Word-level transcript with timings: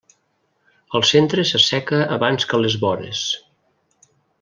El 0.99 1.05
centre 1.11 1.45
s'asseca 1.51 2.01
abans 2.19 2.51
que 2.55 2.63
les 2.65 2.81
vores. 2.87 3.25